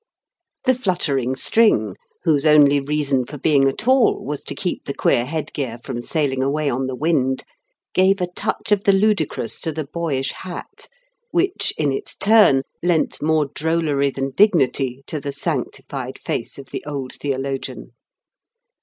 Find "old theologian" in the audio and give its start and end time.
16.87-17.91